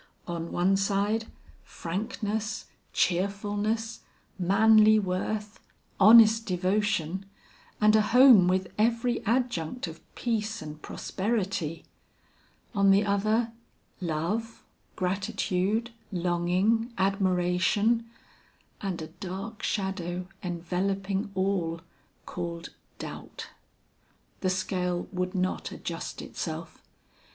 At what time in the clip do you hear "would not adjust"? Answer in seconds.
25.11-26.23